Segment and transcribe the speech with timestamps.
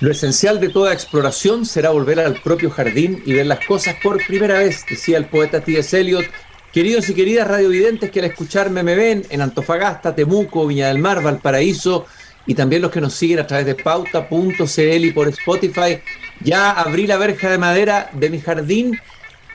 [0.00, 4.24] Lo esencial de toda exploración será volver al propio jardín y ver las cosas por
[4.24, 5.98] primera vez, decía el poeta T.S.
[5.98, 6.24] Eliot.
[6.72, 11.20] Queridos y queridas radiovidentes que al escucharme me ven en Antofagasta, Temuco, Viña del Mar,
[11.20, 12.06] Valparaíso
[12.46, 16.00] y también los que nos siguen a través de pauta.cl y por Spotify,
[16.40, 19.00] ya abrí la verja de madera de mi jardín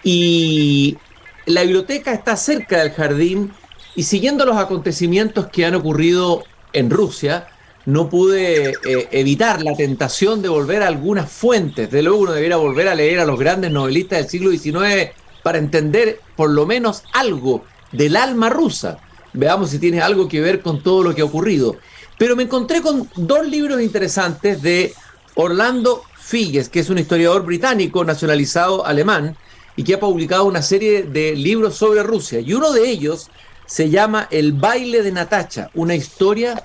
[0.04, 0.98] y
[1.46, 3.54] la biblioteca está cerca del jardín
[3.96, 7.48] y siguiendo los acontecimientos que han ocurrido en Rusia,
[7.86, 11.92] no pude eh, evitar la tentación de volver a algunas fuentes.
[11.92, 15.58] De luego uno debiera volver a leer a los grandes novelistas del siglo XIX para
[15.58, 19.00] entender por lo menos algo del alma rusa.
[19.34, 21.76] Veamos si tiene algo que ver con todo lo que ha ocurrido.
[22.18, 24.94] Pero me encontré con dos libros interesantes de
[25.36, 29.36] Orlando Figes, que es un historiador británico nacionalizado alemán
[29.76, 32.40] y que ha publicado una serie de libros sobre Rusia.
[32.40, 33.30] Y uno de ellos
[33.66, 36.64] se llama El baile de Natacha, una historia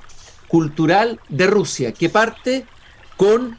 [0.48, 2.66] cultural de Rusia, que parte
[3.16, 3.56] con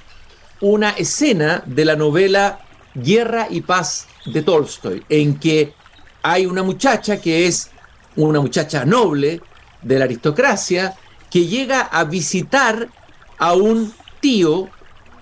[0.61, 2.59] una escena de la novela
[2.95, 5.73] Guerra y Paz de Tolstoy, en que
[6.21, 7.69] hay una muchacha que es
[8.15, 9.41] una muchacha noble
[9.81, 10.95] de la aristocracia,
[11.29, 12.89] que llega a visitar
[13.37, 14.69] a un tío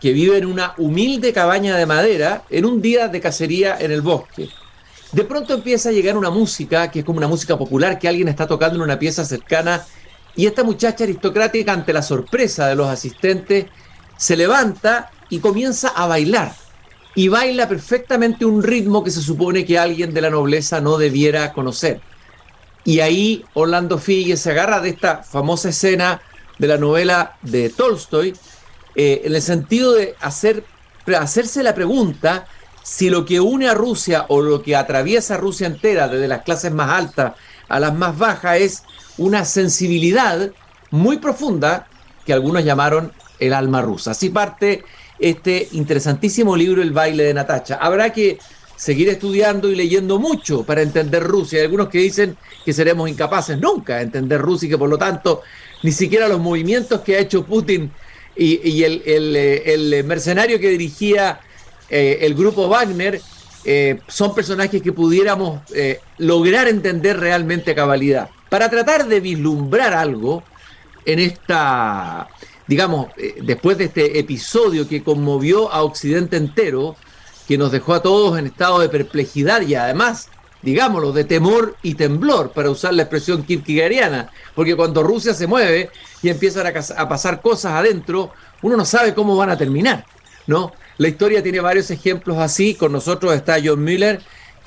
[0.02, 4.02] que vive en una humilde cabaña de madera en un día de cacería en el
[4.02, 4.50] bosque.
[5.12, 8.28] De pronto empieza a llegar una música que es como una música popular que alguien
[8.28, 9.86] está tocando en una pieza cercana
[10.38, 13.66] y esta muchacha aristocrática, ante la sorpresa de los asistentes,
[14.18, 16.54] se levanta y comienza a bailar.
[17.16, 21.54] Y baila perfectamente un ritmo que se supone que alguien de la nobleza no debiera
[21.54, 22.02] conocer.
[22.86, 26.22] Y ahí Orlando Figue se agarra de esta famosa escena
[26.60, 28.36] de la novela de Tolstoy,
[28.94, 30.64] eh, en el sentido de hacer,
[31.20, 32.46] hacerse la pregunta
[32.84, 36.44] si lo que une a Rusia o lo que atraviesa a Rusia entera, desde las
[36.44, 37.34] clases más altas
[37.70, 38.84] a las más bajas, es
[39.18, 40.52] una sensibilidad
[40.92, 41.88] muy profunda
[42.26, 44.12] que algunos llamaron el alma rusa.
[44.12, 44.84] Así parte
[45.20, 47.76] este interesantísimo libro El baile de Natacha.
[47.76, 48.38] Habrá que
[48.76, 51.60] seguir estudiando y leyendo mucho para entender Rusia.
[51.60, 54.98] Hay algunos que dicen que seremos incapaces nunca de entender Rusia y que por lo
[54.98, 55.42] tanto
[55.84, 57.92] ni siquiera los movimientos que ha hecho Putin
[58.36, 61.40] y, el, mercenario que dirigía
[61.90, 63.20] eh, el grupo Wagner
[63.66, 69.94] eh, son personajes que pudiéramos eh, lograr entender realmente a cabalidad para tratar de vislumbrar
[69.94, 70.44] algo
[71.06, 72.28] en esta,
[72.68, 76.96] digamos, eh, después de este episodio que conmovió a Occidente entero,
[77.48, 80.30] que nos dejó a todos en estado de perplejidad y además,
[80.62, 85.90] digámoslo, de temor y temblor, para usar la expresión kierkegaardiana, porque cuando Rusia se mueve
[86.22, 90.06] y empiezan a, a pasar cosas adentro, uno no sabe cómo van a terminar,
[90.46, 90.74] ¿no?
[90.98, 94.20] La historia tiene varios ejemplos así, con nosotros está John Miller,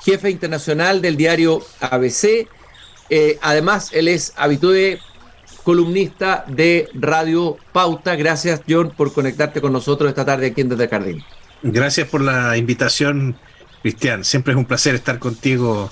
[0.03, 2.47] jefe internacional del diario ABC,
[3.13, 5.01] eh, además, él es habitué
[5.63, 8.15] columnista de Radio Pauta.
[8.15, 11.21] Gracias, John, por conectarte con nosotros esta tarde aquí en Desde Jardín.
[11.61, 13.35] Gracias por la invitación,
[13.81, 14.23] Cristian.
[14.23, 15.89] Siempre es un placer estar contigo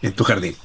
[0.00, 0.56] en tu jardín.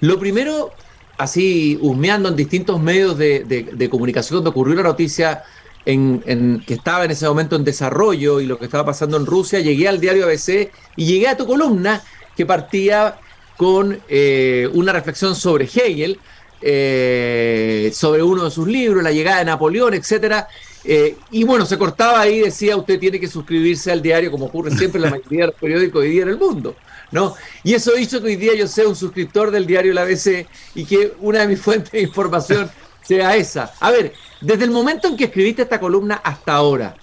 [0.00, 0.72] Lo primero,
[1.18, 5.42] así husmeando en distintos medios de, comunicación donde ocurrió la noticia
[5.84, 9.60] en, que estaba en ese momento en desarrollo y lo que estaba pasando en Rusia,
[9.60, 12.02] llegué al diario ABC y llegué a tu columna
[12.34, 13.18] que partía
[13.58, 16.20] con eh, una reflexión sobre Hegel,
[16.62, 20.46] eh, sobre uno de sus libros, la llegada de Napoleón, etcétera.
[20.84, 24.70] Eh, y bueno, se cortaba ahí, decía usted tiene que suscribirse al diario, como ocurre
[24.70, 26.76] siempre en la mayoría de los periódicos hoy día en el mundo.
[27.10, 27.34] ¿no?
[27.64, 30.46] Y eso hizo que hoy día yo sea un suscriptor del diario La ABC
[30.76, 32.70] y que una de mis fuentes de información
[33.02, 33.72] sea esa.
[33.80, 36.94] A ver, desde el momento en que escribiste esta columna hasta ahora,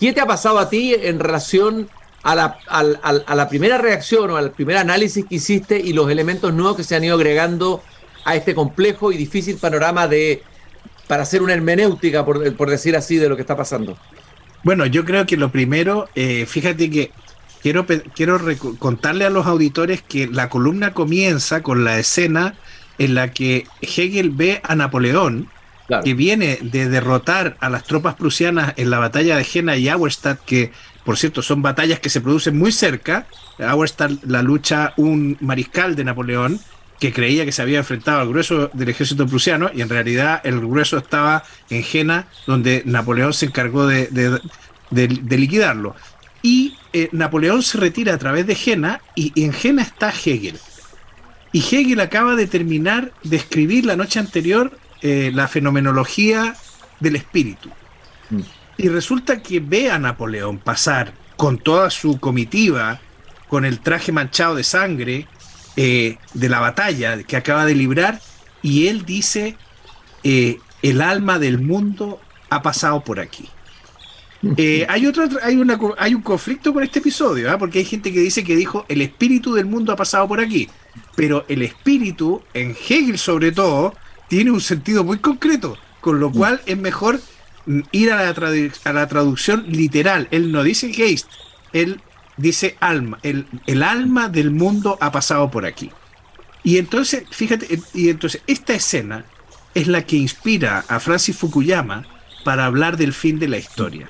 [0.00, 1.90] ¿qué te ha pasado a ti en relación
[2.26, 6.52] a la, a, la, primera reacción o al primer análisis que hiciste y los elementos
[6.52, 7.84] nuevos que se han ido agregando
[8.24, 10.42] a este complejo y difícil panorama de
[11.06, 13.96] para hacer una hermenéutica, por, por decir así, de lo que está pasando?
[14.64, 17.12] Bueno, yo creo que lo primero, eh, fíjate que
[17.62, 18.40] quiero, quiero
[18.80, 22.56] contarle a los auditores que la columna comienza con la escena
[22.98, 25.48] en la que Hegel ve a Napoleón,
[26.02, 30.40] que viene de derrotar a las tropas prusianas en la batalla de Jena y Auerstadt,
[30.44, 30.72] que
[31.06, 33.28] por cierto, son batallas que se producen muy cerca.
[33.64, 36.58] Ahora está la lucha un mariscal de Napoleón
[36.98, 40.58] que creía que se había enfrentado al grueso del ejército prusiano y en realidad el
[40.58, 44.40] grueso estaba en Jena, donde Napoleón se encargó de,
[44.90, 45.94] liquidarlo.
[46.42, 50.58] Y eh, Napoleón se retira a través de Jena y, en Jena está Hegel.
[51.52, 56.56] Y Hegel acaba de terminar de escribir la noche anterior eh, la fenomenología
[56.98, 57.70] del espíritu.
[58.78, 58.82] Mm.
[58.82, 63.00] Y resulta que ve a Napoleón pasar con toda su comitiva,
[63.48, 65.26] con el traje manchado de sangre
[65.76, 68.20] eh, de la batalla que acaba de librar,
[68.62, 69.56] y él dice,
[70.24, 72.20] eh, el alma del mundo
[72.50, 73.48] ha pasado por aquí.
[74.58, 77.58] Eh, hay, otro, hay, una, hay un conflicto con este episodio, ¿ah?
[77.58, 80.68] porque hay gente que dice que dijo el espíritu del mundo ha pasado por aquí,
[81.16, 83.94] pero el espíritu, en Hegel sobre todo,
[84.28, 87.18] tiene un sentido muy concreto, con lo cual es mejor
[87.92, 88.34] ir a la,
[88.84, 90.28] a la traducción literal.
[90.30, 91.28] Él no dice Geist,
[91.72, 92.00] él
[92.36, 95.90] dice alma, el, el alma del mundo ha pasado por aquí.
[96.62, 99.24] Y entonces, fíjate, y entonces esta escena
[99.74, 102.04] es la que inspira a Francis Fukuyama
[102.44, 104.08] para hablar del fin de la historia.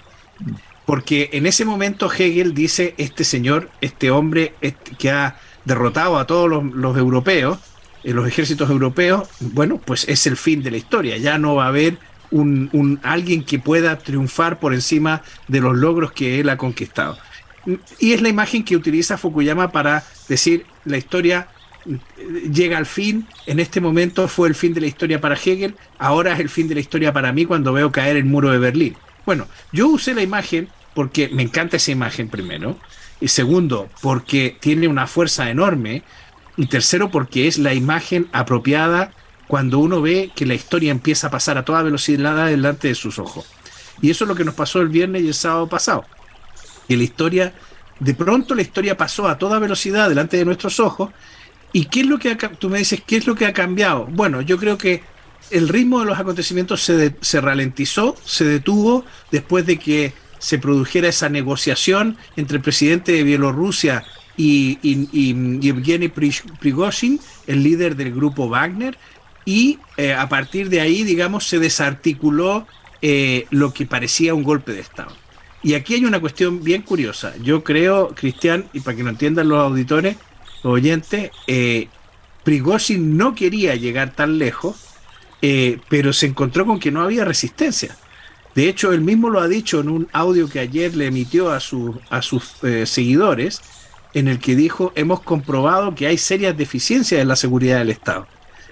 [0.87, 6.27] Porque en ese momento Hegel dice, este señor, este hombre este, que ha derrotado a
[6.27, 7.59] todos los, europeos,
[8.05, 11.17] eh, los ejércitos europeos, bueno, pues es el fin de la historia.
[11.17, 11.99] Ya no va a haber
[12.31, 17.19] un, alguien que pueda triunfar por encima de los logros que él ha conquistado.
[17.99, 21.49] Y es la imagen que utiliza Fukuyama para decir la historia
[22.53, 23.27] llega al fin.
[23.47, 26.69] En este momento fue el fin de la historia para Hegel, ahora es el fin
[26.69, 28.97] de la historia para mí cuando veo caer el muro de Berlín.
[29.25, 32.79] Bueno, yo usé la imagen porque me encanta esa imagen primero,
[33.21, 36.03] y segundo, porque tiene una fuerza enorme,
[36.57, 39.13] y tercero, porque es la imagen apropiada
[39.47, 43.19] cuando uno ve que la historia empieza a pasar a toda velocidad delante de sus
[43.19, 43.47] ojos.
[44.03, 46.05] Y eso es lo que nos pasó el viernes y el sábado pasado.
[46.89, 47.55] Que la historia,
[48.01, 51.11] de pronto la historia pasó a toda velocidad delante de nuestros ojos
[51.77, 54.07] ¿Y qué es lo que ha, tú me dices, qué es lo que ha cambiado?
[54.07, 55.03] Bueno, yo creo que
[55.51, 61.09] el ritmo de los acontecimientos se, se ralentizó, se detuvo después de que se produjera
[61.09, 64.05] esa negociación entre el presidente de Bielorrusia
[64.39, 68.97] y, y, Yevgeny Prigozhin, el líder del grupo Wagner,
[69.47, 72.67] y eh, a partir de ahí, digamos, se desarticuló
[73.01, 75.13] eh, lo que parecía un golpe de Estado.
[75.63, 77.35] Y aquí hay una cuestión bien curiosa.
[77.43, 80.17] Yo creo, Cristian, y para que lo entiendan los auditores,
[80.63, 81.89] oyente, eh,
[82.45, 84.77] Prigozhin no quería llegar tan lejos,
[85.43, 87.97] eh, pero se encontró con que no había resistencia.
[88.55, 91.57] De hecho, él mismo lo ha dicho en un audio que ayer le emitió a,
[91.57, 93.61] a sus eh, seguidores,
[94.15, 98.27] en el que dijo, hemos comprobado que hay serias deficiencias en la seguridad del Estado.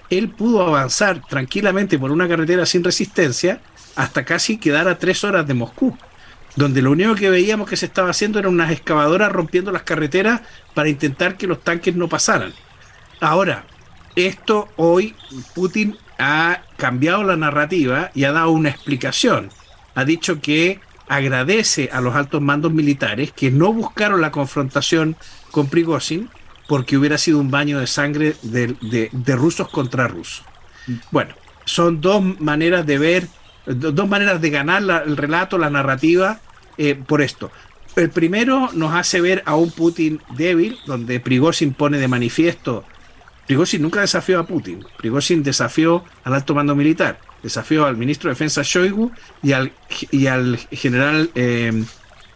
[0.09, 3.59] Él pudo avanzar tranquilamente por una carretera sin resistencia
[3.95, 5.97] hasta casi quedar a tres horas de Moscú
[6.55, 10.41] donde lo único que veíamos que se estaba haciendo eran unas excavadoras rompiendo las carreteras
[10.73, 12.53] para intentar que los tanques no pasaran.
[13.19, 13.65] Ahora,
[14.15, 15.15] esto hoy
[15.53, 19.49] Putin ha cambiado la narrativa y ha dado una explicación.
[19.95, 25.15] Ha dicho que agradece a los altos mandos militares que no buscaron la confrontación
[25.51, 26.29] con Prigozhin
[26.67, 30.43] porque hubiera sido un baño de sangre de, rusos contra rusos.
[31.11, 31.35] Bueno,
[31.65, 33.27] son dos maneras de ver,
[33.65, 36.39] dos maneras de ganar el relato, la narrativa,
[36.77, 37.51] eh, por esto.
[37.95, 42.83] El primero nos hace ver a un Putin débil, donde Prigozhin pone de manifiesto.
[43.47, 44.85] Prigozhin nunca desafió a Putin.
[44.97, 49.71] Prigozhin desafió al alto mando militar, desafió al ministro de Defensa Shoigu y al,
[50.11, 51.85] y al general, eh,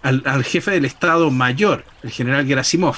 [0.01, 2.95] al, jefe del Estado Mayor, el general Gerasimov.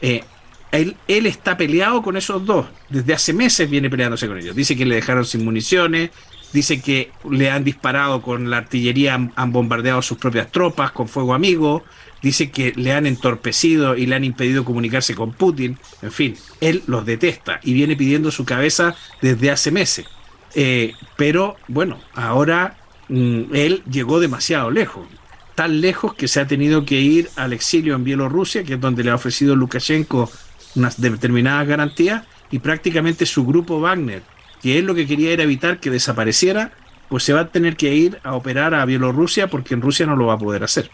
[0.00, 0.24] Eh,
[0.72, 2.66] él, está peleado con esos dos.
[2.88, 4.56] Desde hace meses viene peleándose con ellos.
[4.56, 6.10] Dice que le dejaron sin municiones,
[6.52, 11.34] dice que le han disparado con la artillería, han, bombardeado sus propias tropas con fuego
[11.34, 11.84] amigo,
[12.22, 16.82] dice que le han entorpecido y le han impedido comunicarse con Putin, en fin, él
[16.86, 20.06] los detesta y viene pidiendo su cabeza desde hace meses.
[20.54, 22.76] Eh, pero bueno, ahora
[23.08, 25.06] mm, él llegó demasiado lejos,
[25.54, 29.04] tan lejos que se ha tenido que ir al exilio en Bielorrusia, que es donde
[29.04, 30.30] le ha ofrecido Lukashenko
[30.74, 34.22] unas determinadas garantías, y prácticamente su grupo Wagner,
[34.60, 36.72] que él lo que quería era evitar que desapareciera,
[37.08, 40.16] pues se va a tener que ir a operar a Bielorrusia porque en Rusia no
[40.16, 40.90] lo va a poder hacer.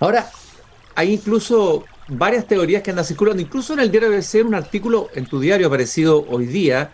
[0.00, 0.30] Ahora,
[0.94, 5.26] hay incluso varias teorías que andan circulando, incluso en el diario ser un artículo en
[5.26, 6.90] tu diario aparecido hoy día,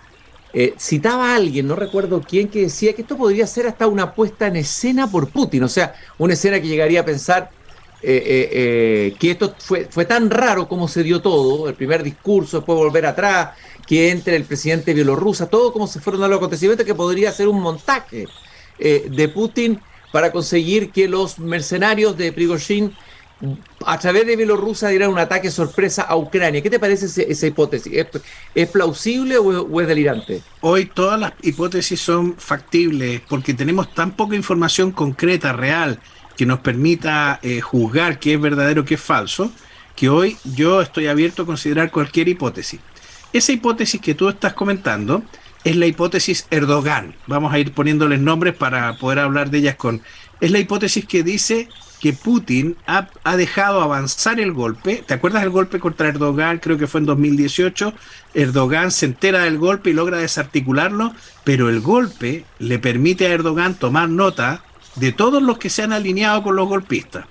[0.52, 4.14] eh, citaba a alguien, no recuerdo quién, que decía que esto podría ser hasta una
[4.14, 7.50] puesta en escena por Putin, o sea, una escena que llegaría a pensar
[8.00, 12.58] eh, eh, que esto fue, fue tan raro como se dio todo, el primer discurso,
[12.58, 16.86] después volver atrás, que entre el presidente bielorrusa, todo como se fueron a los acontecimientos,
[16.86, 18.26] que podría ser un montaje
[18.78, 19.80] eh, de Putin
[20.12, 22.94] para conseguir que los mercenarios de Prigozhin
[23.86, 26.60] a través de Bielorrusia dieran un ataque sorpresa a Ucrania.
[26.60, 28.06] ¿Qué te parece esa hipótesis?
[28.54, 30.42] ¿Es, plausible o, es delirante?
[30.60, 36.00] Hoy todas las hipótesis son factibles porque tenemos tan poca información concreta, real,
[36.38, 39.50] que nos permita eh, juzgar qué es verdadero, qué es falso,
[39.96, 42.78] que hoy yo estoy abierto a considerar cualquier hipótesis.
[43.32, 45.24] Esa hipótesis que tú estás comentando
[45.64, 47.16] es la hipótesis Erdogan.
[47.26, 50.00] Vamos a ir poniéndoles nombres para poder hablar de ellas con...
[50.40, 51.68] Es la hipótesis que dice
[52.00, 55.02] que Putin ha, dejado avanzar el golpe.
[55.04, 56.58] ¿Te acuerdas del golpe contra Erdogan?
[56.58, 57.92] Creo que fue en 2018.
[58.34, 63.74] Erdogan se entera del golpe y logra desarticularlo, pero el golpe le permite a Erdogan
[63.74, 64.62] tomar nota
[64.96, 67.26] de todos los que se han alineado con los golpistas.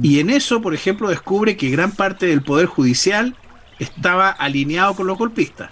[0.00, 3.36] Y en eso, por ejemplo, descubre que gran parte del poder judicial
[3.78, 5.70] estaba alineado con los golpistas.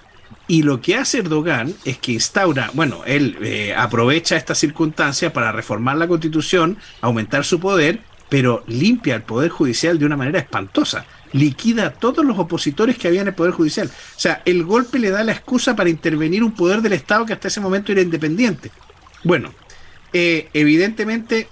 [0.49, 5.51] Y lo que hace Erdogan es que instaura, bueno, él eh, aprovecha esta circunstancia para
[5.51, 11.05] reformar la constitución, aumentar su poder, pero limpia el poder judicial de una manera espantosa.
[11.33, 13.89] Liquida a todos los opositores que había en el poder judicial.
[13.89, 17.33] O sea, el golpe le da la excusa para intervenir un poder del Estado que
[17.33, 18.71] hasta ese momento era independiente.
[19.25, 19.53] Bueno,
[20.13, 21.49] eh, evidentemente,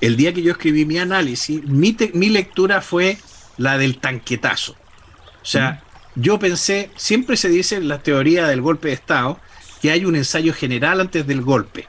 [0.00, 3.18] el día que yo escribí mi análisis, mi, mi lectura fue
[3.56, 4.72] la del tanquetazo.
[4.72, 5.82] O sea,
[6.14, 9.40] yo pensé, siempre se dice en la teoría del golpe de Estado
[9.80, 11.88] que hay un ensayo general antes del golpe.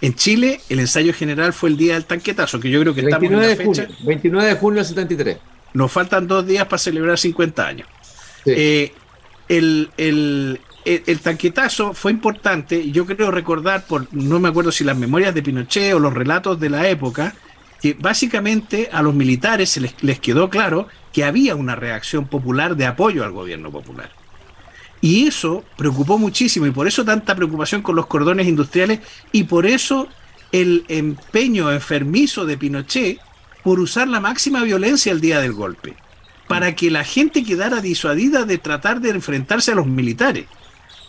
[0.00, 3.24] En Chile, el ensayo general fue el día del tanquetazo, que yo creo que estamos
[3.24, 3.86] en la de fecha.
[3.86, 5.38] Junio, 29 de junio del 73.
[5.74, 7.88] Nos faltan dos días para celebrar 50 años.
[8.46, 8.92] Eh,
[9.48, 14.96] el, el, el, tanquetazo fue importante, yo creo recordar, por no me acuerdo si las
[14.96, 17.34] memorias de Pinochet o los relatos de la época,
[17.82, 22.76] que básicamente a los militares se les, les quedó claro que había una reacción popular
[22.76, 24.10] de apoyo al gobierno popular.
[25.00, 29.66] Y eso preocupó muchísimo y por eso tanta preocupación con los cordones industriales y por
[29.66, 30.08] eso
[30.50, 33.20] el empeño enfermizo de Pinochet
[33.62, 35.94] por usar la máxima violencia el día del golpe,
[36.46, 40.46] para que la gente quedara disuadida de tratar de enfrentarse a los militares.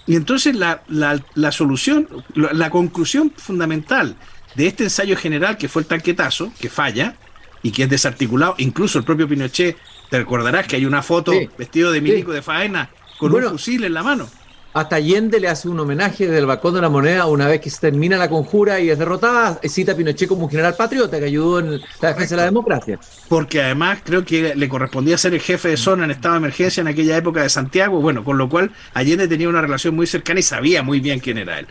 [0.08, 4.16] Y entonces la, la, solución, la conclusión fundamental
[4.56, 7.16] de este ensayo general, que fue el tanquetazo, que falla
[7.62, 9.78] y que es desarticulado, incluso el propio Pinochet,
[10.10, 12.90] te recordarás que hay una foto vestido de milico de faena
[13.20, 14.28] con un fusil en la mano.
[14.72, 17.80] Hasta Allende le hace un homenaje del balcón de la moneda una vez que se
[17.80, 21.60] termina la conjura y es derrotada, cita a Pinochet como un general patriota que ayudó
[21.60, 23.00] en la defensa de la democracia.
[23.28, 26.82] Porque además creo que le correspondía ser el jefe de zona en estado de emergencia
[26.82, 30.40] en aquella época de Santiago, bueno, con lo cual Allende tenía una relación muy cercana
[30.40, 31.68] y sabía muy bien quién era él.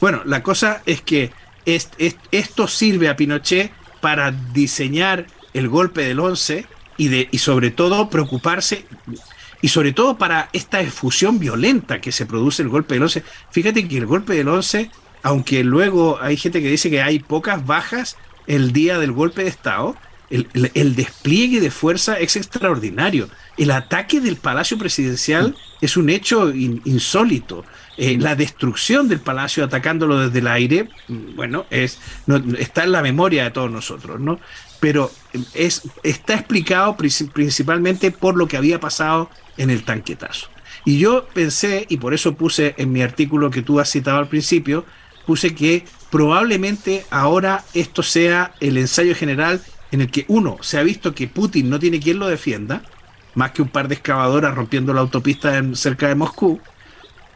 [0.00, 1.32] Bueno, la cosa es que
[2.30, 6.64] esto sirve a Pinochet para diseñar el golpe del 11
[6.96, 8.84] y, de, y sobre todo preocuparse
[9.62, 13.22] y sobre todo para esta efusión violenta que se produce el golpe del 11.
[13.50, 14.90] Fíjate que el golpe del 11,
[15.22, 19.48] aunque luego hay gente que dice que hay pocas bajas el día del golpe de
[19.48, 19.96] Estado,
[20.28, 23.28] el, despliegue de fuerza es extraordinario.
[23.56, 27.64] El ataque del Palacio Presidencial es un hecho insólito.
[27.96, 31.98] Eh, la destrucción del palacio atacándolo desde el aire, bueno, es,
[32.58, 34.38] está en la memoria de todos nosotros, ¿no?
[34.80, 35.10] Pero
[35.54, 40.48] es, está explicado principalmente por lo que había pasado en el tanquetazo.
[40.84, 44.28] Y yo pensé, y por eso puse en mi artículo que tú has citado al
[44.28, 44.84] principio,
[45.26, 49.60] puse que probablemente ahora esto sea el ensayo general
[49.90, 52.82] en el que uno se ha visto que Putin no tiene quien lo defienda,
[53.34, 56.60] más que un par de excavadoras rompiendo la autopista cerca de Moscú,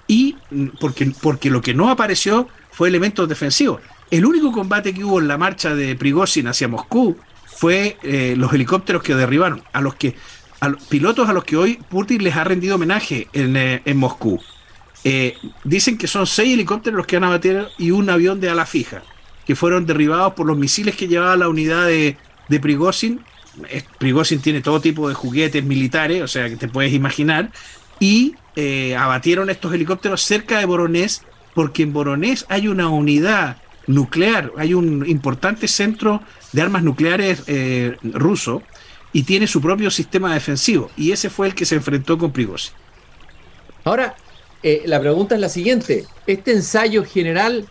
[0.06, 3.80] y mm, porque, porque lo que no apareció fue elementos defensivos.
[4.10, 8.52] El único combate que hubo en la marcha de Prigozhin hacia Moscú fue eh, los
[8.52, 10.16] helicópteros que derribaron, a los que
[10.60, 14.40] a los pilotos a los que hoy Putin les ha rendido homenaje en, eh, Moscú.
[15.02, 18.66] Eh, dicen que son seis helicópteros los que han abatido y un avión de ala
[18.66, 19.02] fija,
[19.46, 23.20] que fueron derribados por los misiles que llevaba la unidad de, de Prigozhin.
[24.42, 27.50] Tiene todo tipo de juguetes militares, o sea que te puedes imaginar,
[27.98, 31.22] y eh, abatieron estos helicópteros cerca de Voronezh,
[31.54, 37.44] porque en Voronezh hay una unidad nuclear, hay un importante centro de armas nucleares
[38.02, 38.62] ruso
[39.12, 42.72] y tiene su propio sistema defensivo, y ese fue el que se enfrentó con Prigozhin.
[43.84, 44.14] Ahora,
[44.62, 47.66] eh, la pregunta es la siguiente: ¿este ensayo general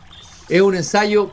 [0.50, 1.32] es un ensayo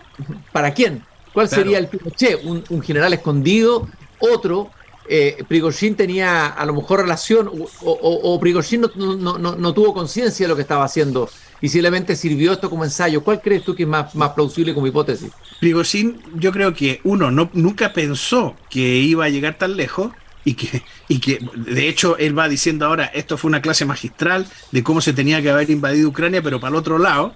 [0.52, 1.04] para quién?
[1.32, 2.44] ¿Cuál sería el Pinochet?
[2.44, 3.88] ¿Un, ¿Un, general escondido?
[4.18, 4.70] ¿Otro?
[5.08, 9.74] Eh, Prigozhin tenía a lo mejor relación o, o, o Prigozhin no, no, no, no
[9.74, 11.28] tuvo conciencia de lo que estaba haciendo
[11.60, 13.22] y simplemente sirvió esto como ensayo.
[13.22, 15.30] ¿Cuál crees tú que es más, más plausible como hipótesis?
[15.60, 20.12] Prigozhin, yo creo que uno no, nunca pensó que iba a llegar tan lejos
[20.44, 24.46] y que, y que de hecho él va diciendo ahora, esto fue una clase magistral
[24.70, 27.34] de cómo se tenía que haber invadido Ucrania, pero para el otro lado.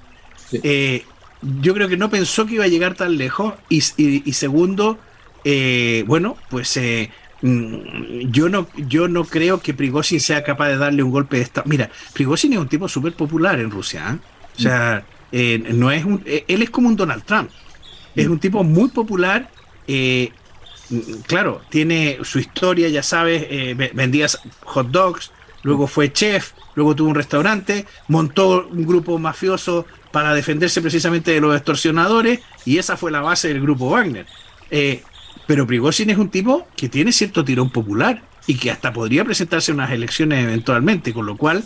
[0.49, 0.61] Sí.
[0.63, 1.05] Eh,
[1.43, 4.99] yo creo que no pensó que iba a llegar tan lejos y, y, y segundo,
[5.45, 7.11] eh, bueno, pues eh,
[7.43, 11.67] yo no, yo no creo que Prigozhin sea capaz de darle un golpe de estado.
[11.69, 14.11] Mira, Prigozhin es un tipo súper popular en Rusia.
[14.15, 14.19] ¿eh?
[14.57, 17.51] O sea, eh, no es un, eh, él es como un Donald Trump.
[18.15, 19.51] Es un tipo muy popular.
[19.87, 20.33] Eh,
[21.27, 23.47] claro, tiene su historia, ya sabes,
[23.95, 24.27] vendía
[24.65, 25.31] hot dogs,
[25.63, 31.41] luego fue chef, luego tuvo un restaurante, montó un grupo mafioso para defenderse precisamente de
[31.41, 34.27] los extorsionadores y esa fue la base del grupo Wagner.
[35.47, 39.71] Pero Prigozhin es un tipo que tiene cierto tirón popular y que hasta podría presentarse
[39.71, 41.65] en unas elecciones eventualmente, con lo cual,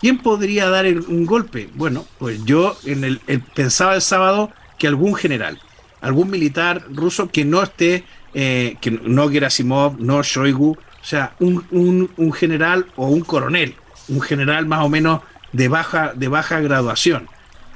[0.00, 1.68] ¿quién podría dar un golpe?
[1.74, 3.20] Bueno, pues yo en el,
[3.54, 5.60] pensaba el sábado que algún general,
[6.00, 12.10] algún militar ruso que no esté, eh, que no Gerasimov, no Shoigu, o sea, un,
[12.16, 13.74] un, general o un coronel,
[14.08, 15.20] un general más o menos
[15.52, 17.28] de baja, de baja graduación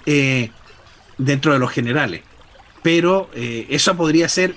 [0.05, 0.51] eh,
[1.17, 2.23] dentro de los generales.
[2.83, 4.55] Pero eh, eso podría ser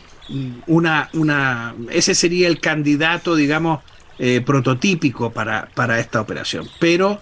[0.67, 3.81] una, una, ese sería el candidato, digamos,
[4.45, 6.67] prototípico para, para esta operación.
[6.79, 7.19] Pero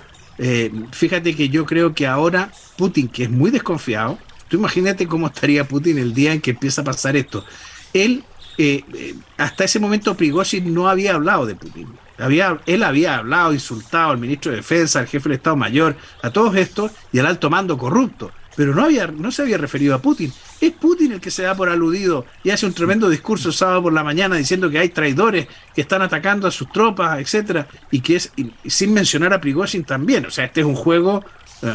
[0.92, 4.20] fíjate que yo creo que ahora Putin, que es muy desconfiado,
[4.52, 7.46] Tú imagínate cómo estaría Putin el día en que empieza a pasar esto.
[7.94, 8.26] Él,
[8.58, 11.88] eh, eh, hasta ese momento, Prigozhin no había hablado de Putin.
[12.18, 16.32] Había, él había hablado, insultado al ministro de Defensa, al jefe del Estado Mayor, a
[16.32, 18.34] todos estos y al alto mando corrupto.
[18.58, 20.34] Pero no, había, no se había referido a Putin.
[20.62, 23.94] Es Putin el que se da por aludido y hace un tremendo discurso sábado por
[23.94, 28.18] la mañana diciendo que hay traidores que están atacando a sus tropas, etcétera, y que
[28.18, 28.32] es
[28.68, 30.28] sin mencionar a Prigozhin también.
[30.28, 31.26] O sea, este es un juego
[31.64, 31.74] eh,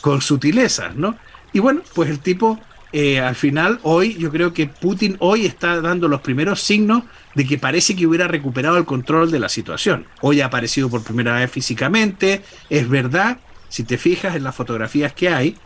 [0.00, 1.16] con sutilezas, ¿no?
[1.52, 2.58] Y bueno, pues el tipo
[2.92, 7.02] eh, al final, hoy, yo creo que Putin hoy está dando los primeros signos
[7.34, 10.06] de que parece que hubiera recuperado el control de la situación.
[10.20, 15.12] Hoy ha aparecido por primera vez físicamente, es verdad, si te fijas en las fotografías
[15.12, 15.56] que hay,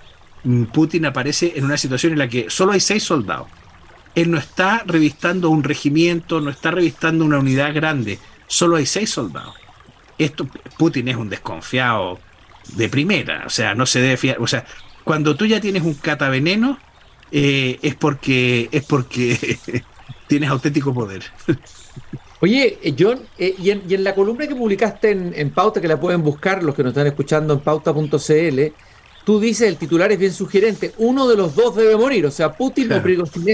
[0.73, 3.49] Putin aparece en una situación en la que solo hay seis soldados.
[4.15, 9.11] Él no está revistando un regimiento, no está revistando una unidad grande, solo hay seis
[9.11, 9.55] soldados.
[10.19, 12.19] Esto, Putin es un desconfiado
[12.75, 14.65] de primera, o sea, no se debe fiar, o sea,
[15.05, 16.79] cuando tú ya tienes un cataveneno,
[17.33, 19.59] eh, es porque es porque
[20.27, 21.23] tienes auténtico poder.
[22.41, 26.23] Oye, eh, John, eh, y, en, la columna que publicaste en, Pauta, que la pueden
[26.23, 28.61] buscar los que nos están escuchando en pauta.cl,
[29.31, 32.53] tú dices, el titular es bien sugerente, uno de los dos debe morir, o sea,
[32.53, 33.47] Putin o Prigozhin,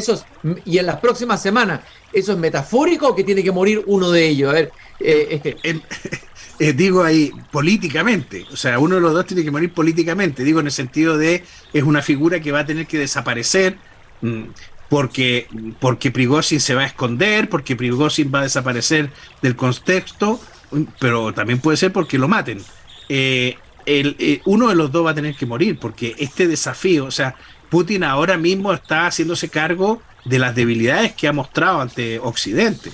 [0.64, 1.82] y en las próximas semanas,
[2.14, 4.48] ¿eso es metafórico o que tiene que morir uno de ellos?
[4.48, 5.38] A ver, eh,
[6.58, 8.46] eh, digo ahí, políticamente.
[8.50, 10.44] O sea, uno de los dos tiene que morir políticamente.
[10.44, 13.76] Digo en el sentido de es una figura que va a tener que desaparecer
[14.22, 14.44] mm,
[14.88, 15.46] porque,
[15.78, 19.10] porque Prigozhin se va a esconder, porque Prigozhin va a desaparecer
[19.42, 20.40] del contexto,
[20.70, 22.62] mm, pero también puede ser porque lo maten.
[23.10, 23.56] Eh,
[23.86, 27.10] el, eh, uno de los dos va a tener que morir porque este desafío, o
[27.10, 27.36] sea,
[27.70, 32.90] Putin ahora mismo está haciéndose cargo de las debilidades que ha mostrado ante Occidente.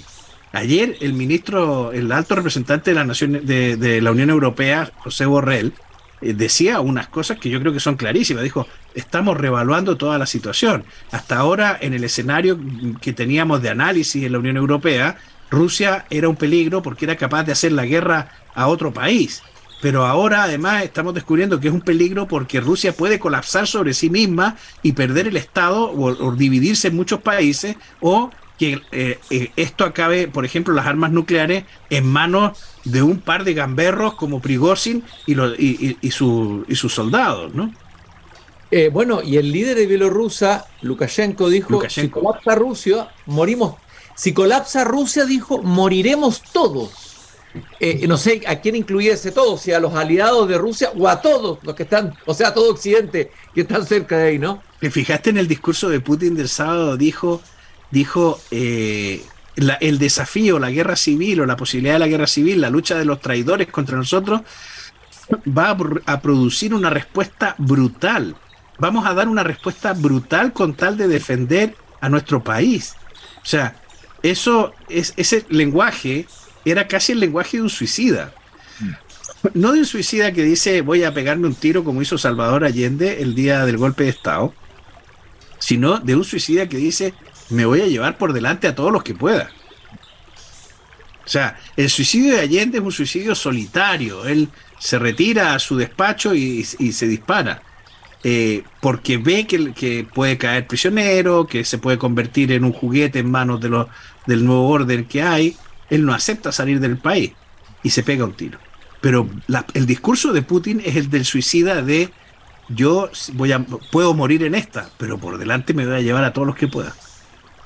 [0.53, 5.73] Ayer el ministro, el alto representante de la, Nación, de, la Unión Europea, José Borrell,
[6.21, 8.43] eh, decía unas cosas que yo creo que son clarísimas.
[8.43, 10.85] Dijo, estamos revaluando toda la situación.
[11.11, 12.59] Hasta ahora, en el escenario
[13.01, 15.17] que teníamos de análisis en la Unión Europea,
[15.51, 19.43] Rusia era un peligro porque era capaz de hacer la guerra a otro país.
[19.83, 24.09] Pero ahora además estamos descubriendo que es un peligro porque Rusia puede colapsar sobre sí
[24.09, 29.85] misma y perder el Estado o dividirse en muchos países o que eh, eh, esto
[29.85, 35.03] acabe, por ejemplo, las armas nucleares en manos de un par de gamberros como Prigozhin
[35.27, 37.75] y, y, y, sus soldados, ¿no?
[38.71, 43.75] Eh, bueno, y el líder de Bielorrusia, Lukashenko, dijo, si colapsa Rusia, morimos.
[44.15, 47.12] Si colapsa Rusia, dijo, moriremos todos.
[48.09, 51.21] No sé a quién incluía ese todo, si a los aliados de Rusia o a
[51.21, 54.63] todos los que están, o sea, a todo Occidente que están cerca de ahí, ¿no?
[54.81, 56.97] ¿Te fijaste en el discurso de Putin del sábado?
[56.97, 57.43] Dijo,
[57.91, 59.23] dijo eh,
[59.81, 63.05] el desafío, la guerra civil o la posibilidad de la guerra civil, la lucha de
[63.05, 64.43] los traidores contra nosotros,
[65.47, 68.37] va a, producir una respuesta brutal.
[68.79, 72.95] Vamos a dar una respuesta brutal con tal de defender a nuestro país.
[73.43, 73.77] O sea,
[74.23, 76.27] eso es, ese lenguaje
[76.65, 78.33] era casi el lenguaje de un suicida.
[79.55, 83.23] No de un suicida que dice voy a pegarme un tiro como hizo Salvador Allende
[83.23, 84.55] el día del golpe de Estado,
[85.59, 87.15] sino de un suicida que dice
[87.51, 89.51] me voy a llevar por delante a todos los que pueda.
[91.25, 94.27] O sea, el suicidio de Allende es un suicidio solitario.
[94.27, 94.49] Él
[94.79, 97.63] se retira a su despacho y, se dispara.
[98.25, 103.19] Eh, porque ve que, que, puede caer prisionero, que se puede convertir en un juguete
[103.19, 103.87] en manos de los,
[104.27, 105.57] del nuevo orden que hay.
[105.93, 107.33] Él no acepta salir del país
[107.83, 108.59] y se pega un tiro.
[109.03, 109.29] Pero
[109.75, 112.11] el discurso de Putin es el del suicida de
[112.69, 113.59] yo voy a,
[113.91, 116.67] puedo morir en esta, pero por delante me voy a llevar a todos los que
[116.67, 116.95] pueda.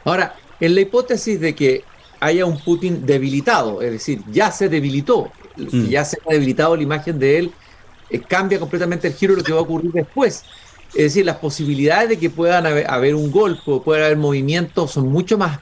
[0.04, 1.84] Ahora, en la hipótesis de que
[2.18, 5.84] haya un Putin debilitado, es decir, ya se debilitó, mm.
[5.84, 7.52] ya se ha debilitado la imagen de él,
[8.10, 10.42] eh, cambia completamente el giro de lo que va a ocurrir después.
[10.88, 15.08] Es decir, las posibilidades de que puedan haber, un golpe o pueda haber movimientos son
[15.08, 15.60] mucho más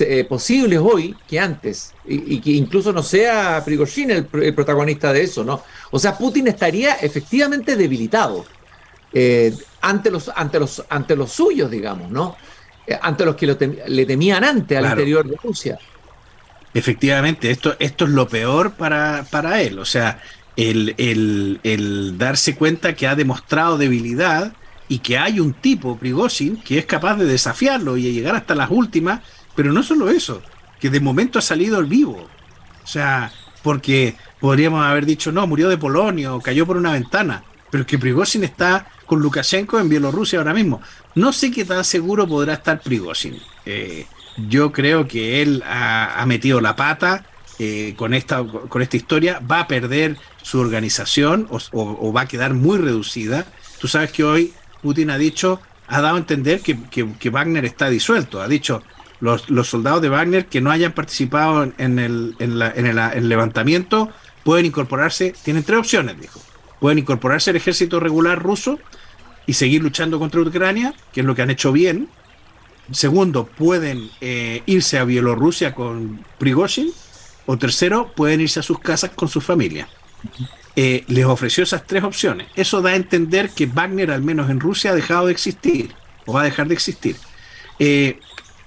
[0.00, 5.44] eh, posibles hoy que antes, y, que incluso no sea Prigozhin el, protagonista de eso,
[5.44, 5.62] ¿no?
[5.90, 8.44] O sea, Putin estaría efectivamente debilitado
[9.12, 12.36] eh, ante, los, ante, los, ante los suyos, digamos, ¿no?
[12.86, 15.78] Eh, ante los que le temían antes al interior de Rusia.
[16.74, 19.78] Efectivamente, esto, esto es lo peor para, para él.
[19.78, 20.20] O sea,
[20.56, 20.94] el,
[21.62, 24.52] el, darse cuenta que ha demostrado debilidad
[24.88, 28.70] y que hay un tipo, Prigozhin, que es capaz de desafiarlo y llegar hasta las
[28.70, 29.20] últimas,
[29.54, 30.42] pero no solo eso,
[30.80, 32.28] que de momento ha salido vivo.
[32.82, 37.86] O sea, porque podríamos haber dicho, no, murió de Polonio, cayó por una ventana, pero
[37.86, 40.80] que Prigozhin está con Lukashenko en Bielorrusia ahora mismo.
[41.14, 43.38] No sé qué tan seguro podrá estar Prigozhin.
[43.66, 44.06] Eh,
[44.48, 47.24] yo creo que él ha, metido la pata
[47.58, 52.54] eh, con, esta, con esta historia, va a perder su organización o, va a quedar
[52.54, 53.46] muy reducida.
[53.78, 58.40] Tú sabes que hoy Putin ha dicho, ha dado a entender que, Wagner está disuelto.
[58.40, 58.82] Ha dicho,
[59.22, 62.34] los, soldados de Wagner que no hayan participado en el,
[63.28, 64.10] levantamiento
[64.42, 66.40] pueden incorporarse, tienen tres opciones, dijo.
[66.80, 68.80] Pueden incorporarse al ejército regular ruso
[69.46, 72.08] y seguir luchando contra Ucrania, que es lo que han hecho bien.
[72.90, 76.90] Segundo, pueden eh, irse a Bielorrusia con Prigozhin.
[77.46, 79.88] O tercero, pueden irse a sus casas con su familia.
[80.74, 82.48] Eh, les ofreció esas tres opciones.
[82.56, 85.94] Eso da a entender que Wagner, al menos en Rusia, ha dejado de existir
[86.26, 87.16] o va a dejar de existir.
[87.78, 88.18] Eh,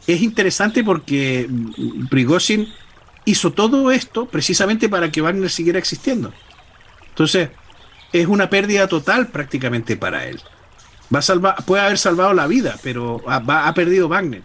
[0.07, 1.49] es interesante porque
[2.09, 2.67] Prigozhin
[3.25, 6.31] hizo todo esto precisamente para que Wagner siguiera existiendo.
[7.09, 7.49] Entonces,
[8.13, 10.39] es una pérdida total prácticamente para él.
[11.13, 14.43] Va a salvar, puede haber salvado la vida, pero ha, ha perdido Wagner.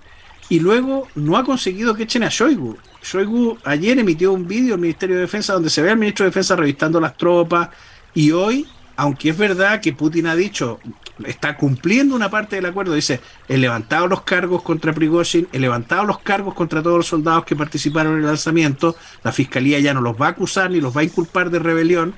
[0.49, 2.77] Y luego no ha conseguido que echen a Shoigu.
[3.03, 6.31] Shoigu ayer emitió un vídeo al Ministerio de Defensa donde se ve al ministro de
[6.31, 7.69] Defensa revistando las tropas
[8.15, 10.81] y hoy, aunque es verdad que Putin ha dicho,
[11.25, 16.05] está cumpliendo una parte del acuerdo, dice, he levantado los cargos contra Prigozhin, he levantado
[16.05, 20.01] los cargos contra todos los soldados que participaron en el lanzamiento, la fiscalía ya no
[20.01, 22.15] los va a acusar ni los va a inculpar de rebelión,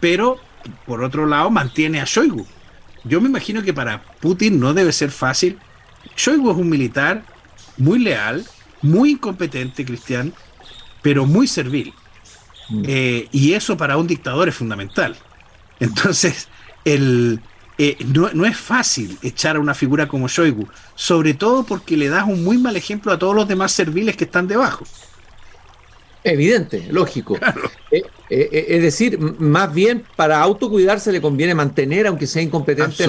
[0.00, 0.38] pero
[0.86, 2.46] por otro lado mantiene a Shoigu.
[3.04, 5.58] Yo me imagino que para Putin no debe ser fácil.
[6.16, 7.22] Shoigu es un militar
[7.76, 8.44] muy leal,
[8.82, 10.32] muy incompetente, Cristian,
[11.02, 11.94] pero muy servil.
[12.68, 12.82] Mm.
[12.86, 15.16] Eh, y eso para un dictador es fundamental.
[15.80, 16.48] Entonces,
[16.84, 17.40] el,
[17.78, 22.26] eh, no, es fácil echar a una figura como Shoigu, sobre todo porque le das
[22.26, 24.84] un muy mal ejemplo a todos los demás serviles que están debajo.
[26.24, 27.38] Evidente, lógico.
[28.28, 33.04] Eh, es decir, más bien para autocuidarse le conviene mantener, aunque sea incompetente,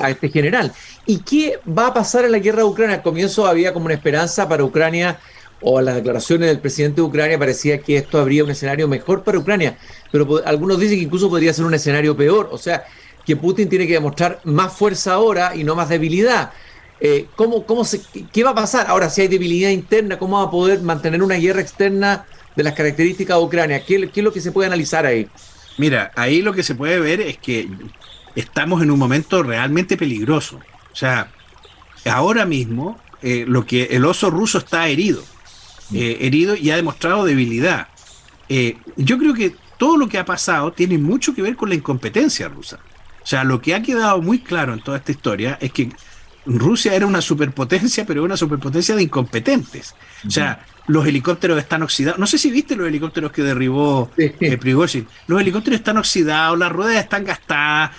[0.00, 0.72] a este general.
[1.04, 2.96] ¿Y qué va a pasar en la guerra de Ucrania?
[2.96, 5.18] Al comienzo había como una esperanza para Ucrania,
[5.62, 9.38] o las declaraciones del presidente de Ucrania parecía que esto habría un escenario mejor para
[9.38, 9.78] Ucrania,
[10.10, 12.84] pero algunos dicen que incluso podría ser un escenario peor, o sea,
[13.24, 16.52] que Putin tiene que demostrar más fuerza ahora y no más debilidad.
[17.00, 17.84] Eh, ¿cómo, cómo
[18.32, 18.86] ¿Qué va a pasar?
[18.88, 22.74] Ahora, si hay debilidad interna, ¿cómo va a poder mantener una guerra externa de las
[22.74, 23.84] características de Ucrania?
[23.84, 25.28] ¿Qué, qué es lo que se puede analizar ahí?
[25.78, 27.68] Mira, ahí lo que se puede ver es que
[28.36, 30.60] estamos en un momento realmente peligroso.
[30.92, 31.30] O sea,
[32.04, 35.22] ahora mismo eh, lo que el oso ruso está herido,
[35.92, 37.88] eh, herido y ha demostrado debilidad.
[38.48, 41.74] Eh, yo creo que todo lo que ha pasado tiene mucho que ver con la
[41.74, 42.78] incompetencia rusa.
[43.22, 45.90] O sea, lo que ha quedado muy claro en toda esta historia es que
[46.44, 49.94] Rusia era una superpotencia, pero una superpotencia de incompetentes.
[50.26, 52.18] O sea, los helicópteros están oxidados.
[52.18, 54.10] No sé si viste los helicópteros que derribó
[54.60, 55.06] Prigozhin.
[55.28, 57.92] Los helicópteros están oxidados, las ruedas están gastadas.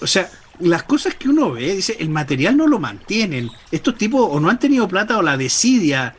[0.00, 0.30] o sea,
[0.60, 3.50] las cosas que uno ve, dice, el material no lo mantienen.
[3.70, 6.14] Estos tipos o no han tenido plata o la desidia,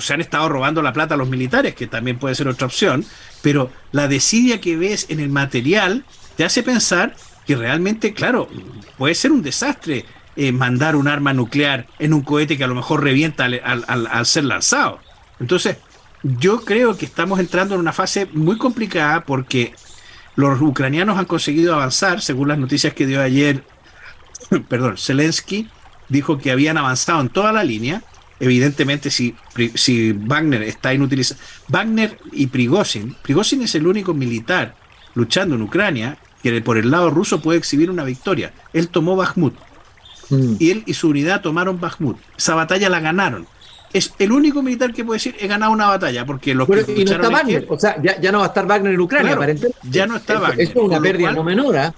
[0.00, 3.04] se han estado robando la plata a los militares, que también puede ser otra opción,
[3.42, 6.04] pero la desidia que ves en el material
[6.36, 7.16] te hace pensar
[7.46, 8.48] que realmente, claro,
[8.98, 10.04] puede ser un desastre
[10.36, 14.44] eh, mandar un arma nuclear en un cohete que a lo mejor revienta al ser
[14.44, 15.00] lanzado.
[15.40, 15.78] Entonces,
[16.22, 19.74] yo creo que estamos entrando en una fase muy complicada porque
[20.34, 23.64] los ucranianos han conseguido avanzar, según las noticias que dio ayer,
[24.68, 25.68] perdón, Zelensky
[26.08, 28.02] dijo que habían avanzado en toda la línea.
[28.38, 29.34] Evidentemente, si,
[29.74, 31.40] si Wagner está inutilizado.
[31.68, 34.74] Wagner y Prigozhin, Prigozhin es el único militar
[35.14, 38.52] luchando en Ucrania que por el lado ruso puede exhibir una victoria.
[38.72, 39.54] Él tomó Bakhmut.
[40.28, 40.56] Mm.
[40.58, 42.18] Y él y su unidad tomaron Bakhmut.
[42.36, 43.46] Esa batalla la ganaron
[43.92, 47.04] es el único militar que puede decir he ganado una batalla, porque los que y
[47.04, 49.78] no está Wagner, o sea, ya, no va a estar Wagner en Ucrania, aparentemente.
[49.88, 50.60] Ya no está Wagner.
[50.60, 51.76] Eso es una pérdida no menor.
[51.76, 51.94] ¿ah?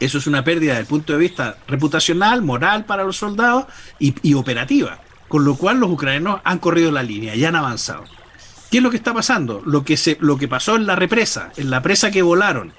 [0.00, 3.66] Eso es una pérdida desde el punto de vista reputacional, moral para los soldados
[3.98, 4.98] y, operativa.
[5.32, 8.04] Con lo cual los ucranianos han corrido la línea y han avanzado.
[8.70, 9.62] ¿Qué es lo que está pasando?
[9.64, 12.74] Lo que, se, lo que pasó en la represa, en la presa que volaron.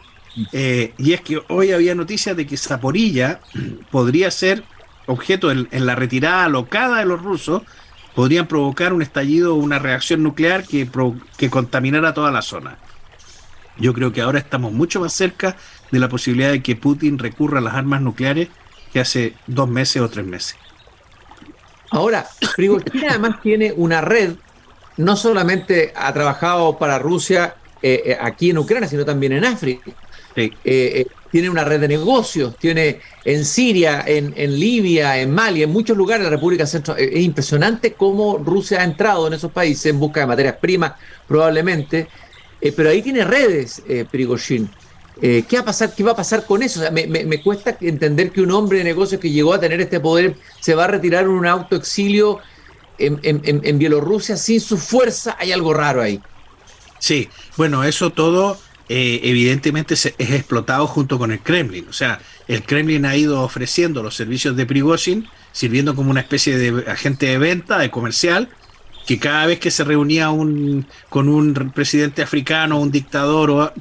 [0.52, 3.40] Eh, y es que hoy había noticias de que Zaporilla
[3.90, 4.64] podría ser
[5.08, 7.64] objeto en, la retirada alocada de los rusos
[8.14, 10.88] podrían provocar un estallido o una reacción nuclear que,
[11.38, 12.78] que contaminara toda la zona.
[13.80, 15.58] Yo creo que ahora estamos mucho más cerca
[15.90, 18.50] de la posibilidad de que Putin recurra a las armas nucleares
[18.92, 20.56] que hace dos meses o tres meses.
[21.94, 24.34] Ahora, Prigozhin además tiene una red,
[24.98, 29.92] no solamente ha trabajado para Rusia eh, eh, aquí en Ucrania, sino también en África.
[30.36, 35.98] Eh, tiene una red de negocios, tiene en Siria, en, Libia, en Mali, en muchos
[35.98, 37.00] lugares de la República Central.
[37.00, 40.94] Es impresionante cómo Rusia ha entrado en esos países en busca de materias primas,
[41.28, 42.08] probablemente,
[42.62, 44.70] eh, pero ahí tiene redes, eh, Prigozhin.
[45.22, 46.82] Eh, ¿qué, va a pasar, ¿Qué va a pasar con eso?
[46.92, 50.76] me, cuesta entender que un hombre de negocios que llegó a tener este poder se
[50.76, 52.40] va a retirar en un autoexilio
[52.98, 55.36] en, en Bielorrusia sin su fuerza.
[55.40, 56.22] Hay algo raro ahí.
[57.00, 58.58] Sí, bueno, eso todo
[58.90, 61.88] eh, evidentemente es explotado junto con el Kremlin.
[61.90, 66.58] O sea, el Kremlin ha ido ofreciendo los servicios de Prigozhin, sirviendo como una especie
[66.58, 68.50] de agente de venta, de comercial,
[69.06, 73.74] que cada vez que se reunía un, con un presidente africano, un dictador, o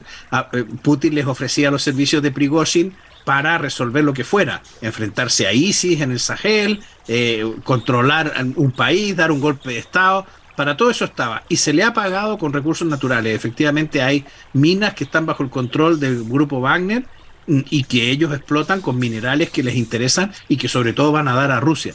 [0.52, 5.52] eh, Putin les ofrecía los servicios de Prigozhin para resolver lo que fuera, enfrentarse a
[5.52, 10.26] ISIS en el Sahel, eh, controlar un país, dar un golpe de Estado.
[10.56, 11.44] Para todo eso estaba.
[11.48, 13.34] Y se le ha pagado con recursos naturales.
[13.34, 17.04] Efectivamente hay minas que están bajo el control del grupo Wagner
[17.46, 21.28] mm, y que ellos explotan con minerales que les interesan y que sobre todo van
[21.28, 21.94] a dar a Rusia.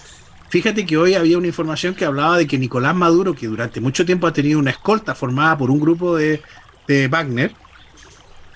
[0.50, 4.06] Fíjate que hoy había una información que hablaba de que Nicolás Maduro, que durante mucho
[4.06, 6.42] tiempo ha tenido una escolta formada por un grupo de,
[6.88, 7.52] de Wagner,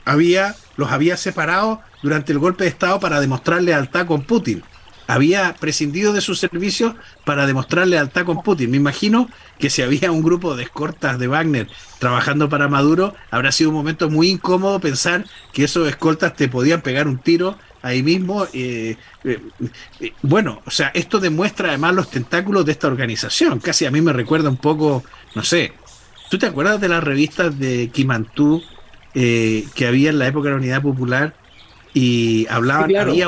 [0.05, 4.63] había, los había separado durante el golpe de Estado para demostrar lealtad con Putin
[5.11, 6.95] había prescindido de sus servicios
[7.25, 8.71] para demostrar lealtad con Putin.
[8.71, 11.67] Me imagino que si había un grupo de escoltas de Wagner
[11.99, 16.81] trabajando para Maduro, habrá sido un momento muy incómodo pensar que esos escoltas te podían
[16.81, 18.47] pegar un tiro ahí mismo.
[18.53, 18.95] Eh,
[19.25, 19.39] eh,
[19.99, 23.59] eh, bueno, o sea, esto demuestra además los tentáculos de esta organización.
[23.59, 25.03] Casi a mí me recuerda un poco,
[25.35, 25.73] no sé,
[26.29, 28.63] ¿tú te acuerdas de las revistas de Kimantú
[29.13, 31.35] que había en la época de la Unidad Popular?
[31.93, 33.27] Y hablaban, había,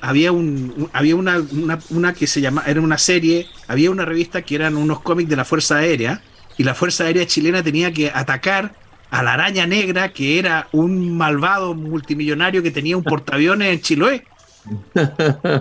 [0.00, 1.42] había un, había una,
[1.90, 5.36] una, que se llama, era una serie, había una revista que eran unos cómics de
[5.36, 6.22] la Fuerza Aérea,
[6.56, 8.74] y la Fuerza Aérea chilena tenía que atacar
[9.10, 14.24] a la araña negra, que era un malvado multimillonario que tenía un portaaviones en Chiloé.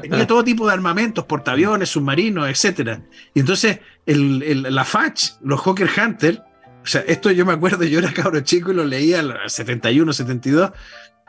[0.01, 3.01] Tenía todo tipo de armamentos, portaaviones, submarinos, etcétera.
[3.33, 6.43] Y entonces el, la FACH, los Hawker Hunter,
[6.83, 10.11] o sea, esto yo me acuerdo, yo era cabro chico y lo leía en 71,
[10.13, 10.71] 72,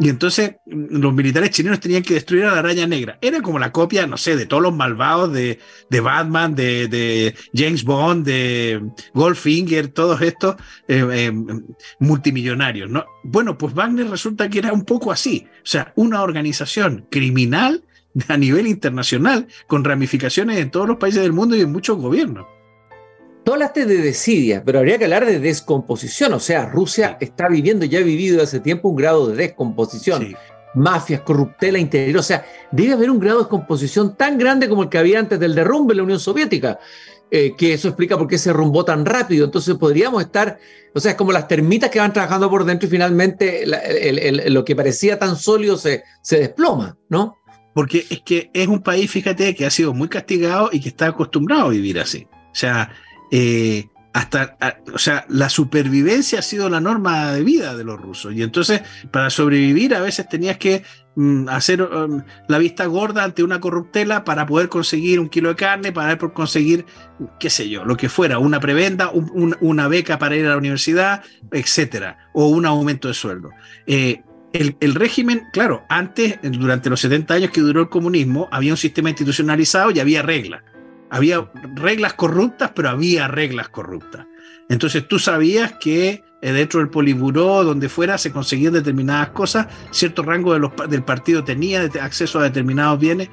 [0.01, 3.19] y entonces mm, los militares chilenos tenían que destruir a la araña negra.
[3.21, 5.61] Era como la copia, no sé, de todos los malvados de,
[5.91, 8.83] de Batman, de, de, James Bond, de
[9.13, 10.57] Goldfinger, todos estos
[10.89, 11.33] eh, eh,
[12.01, 12.91] multimillonarios.
[12.91, 13.05] ¿no?
[13.23, 15.47] Bueno, pues Wagner resulta que era un poco así.
[15.59, 17.85] O sea, una organización criminal
[18.29, 22.47] a nivel internacional con ramificaciones en todos los países del mundo y en muchos gobiernos.
[23.45, 26.35] Tú hablaste de desidia, pero habría que hablar de descomposición.
[26.35, 30.35] O sea, Rusia está viviendo, ya ha vivido hace tiempo un grado de descomposición.
[30.75, 32.19] Mafias, corruptela interior.
[32.19, 35.41] O sea, debe haber un grado de descomposición tan grande como el que había antes
[35.41, 36.79] del derrumbe en la Unión Soviética.
[37.33, 39.45] Eh, que eso explica por qué se rumbó tan rápido.
[39.45, 40.59] Entonces podríamos estar,
[40.93, 43.65] o sea, es como las termitas que van trabajando por dentro y finalmente
[44.51, 47.37] lo que parecía tan sólido se, se desploma, ¿no?
[47.73, 51.07] Porque es que es un país, fíjate, que ha sido muy castigado y que está
[51.07, 52.27] acostumbrado a vivir así.
[52.33, 52.91] O sea,
[53.31, 54.57] eh, hasta,
[54.93, 58.35] o sea, la supervivencia ha sido la norma de vida de los rusos.
[58.35, 60.83] Y entonces, para sobrevivir, a veces tenías que
[61.15, 65.57] mm, hacer um, la vista gorda ante una corruptela para poder conseguir un kilo de
[65.57, 66.87] carne, para poder conseguir,
[67.39, 71.23] qué sé yo, lo que fuera, una prebenda, una beca para ir a la universidad,
[71.53, 73.51] etcétera, o un aumento de sueldo.
[73.87, 78.73] Eh, el, el, régimen, claro, antes, durante los 70 años que duró el comunismo, había
[78.73, 80.63] un sistema institucionalizado y había reglas
[81.11, 84.27] había reglas corruptas, pero había reglas corruptas.
[84.69, 90.23] Entonces tú sabías que eh, dentro del poliburó, donde fuera, se conseguían determinadas cosas, cierto
[90.23, 93.29] rango de los, del partido tenía acceso a determinados bienes.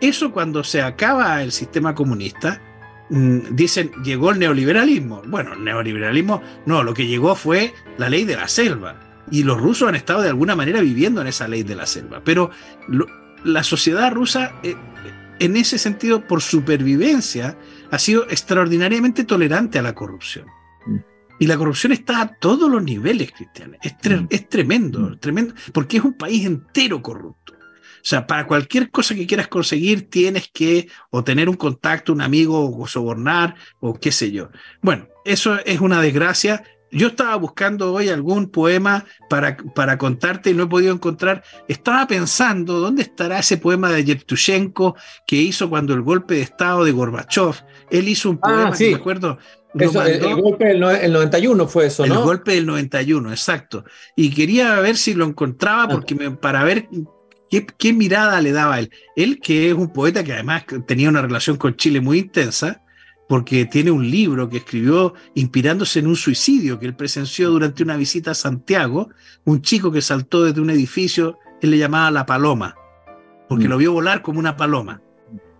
[0.00, 2.62] Eso cuando se acaba el sistema comunista,
[3.10, 5.22] mm, dicen, llegó el neoliberalismo.
[5.26, 9.00] Bueno, el neoliberalismo no, lo que llegó fue la ley de la selva.
[9.30, 12.22] Y los rusos han estado de alguna manera viviendo en esa ley de la selva.
[12.24, 12.50] Pero
[13.42, 14.76] la sociedad rusa eh,
[15.38, 17.58] en ese sentido, por supervivencia,
[17.90, 20.46] ha sido extraordinariamente tolerante a la corrupción.
[20.86, 20.96] Mm.
[21.38, 23.76] Y la corrupción está a todos los niveles, Cristian.
[23.82, 24.26] Es, mm.
[24.30, 25.18] es tremendo, mm.
[25.18, 27.54] tremendo, porque es un país entero corrupto.
[27.54, 32.20] O sea, para cualquier cosa que quieras conseguir, tienes que o tener un contacto, un
[32.20, 34.50] amigo, o sobornar, o qué sé yo.
[34.80, 40.54] Bueno, eso es una desgracia yo estaba buscando hoy algún poema para, para contarte y
[40.54, 41.42] no he podido encontrar.
[41.68, 44.96] Estaba pensando dónde estará ese poema de Yevtushenko
[45.26, 47.54] que hizo cuando el golpe de Estado de Gorbachev.
[47.90, 48.90] Él hizo un poema, ah, sí.
[48.90, 49.38] me acuerdo.
[49.74, 49.90] el,
[50.40, 52.14] golpe del 91 fue eso, ¿no?
[52.14, 53.84] El golpe del 91, exacto.
[54.14, 55.88] Y quería ver si lo encontraba ah.
[55.88, 56.88] porque para ver
[57.50, 58.90] qué, qué mirada le daba a él.
[59.16, 62.82] Él, que es un poeta que además tenía una relación con Chile muy intensa,
[63.28, 67.96] porque tiene un libro que escribió inspirándose en un suicidio que él presenció durante una
[67.96, 69.10] visita a Santiago,
[69.44, 72.76] un chico que saltó desde un edificio él le llamaba la paloma,
[73.48, 73.70] porque mm.
[73.70, 75.00] lo vio volar como una paloma.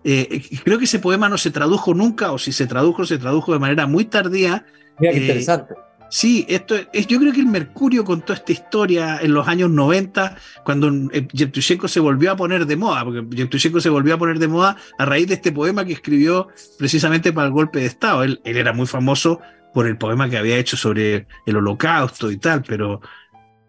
[0.03, 3.53] Eh, creo que ese poema no se tradujo nunca, o si se tradujo, se tradujo
[3.53, 4.65] de manera muy tardía.
[4.99, 5.73] Mira qué interesante.
[6.09, 10.37] Sí, esto es, yo creo que el Mercurio contó esta historia en los años 90,
[10.63, 14.39] cuando eh, Yevtushenko se volvió a poner de moda, porque Yevtushenko se volvió a poner
[14.39, 18.23] de moda a raíz de este poema que escribió precisamente para el golpe de Estado.
[18.23, 19.41] Él, era muy famoso
[19.73, 23.01] por el poema que había hecho sobre el holocausto y tal, pero,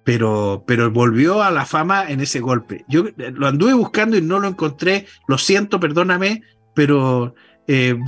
[0.04, 2.84] pero, pero volvió a la fama en ese golpe.
[2.88, 6.42] Yo lo anduve buscando y no lo encontré, lo siento, perdóname,
[6.74, 7.34] pero
[7.70, 7.98] eh,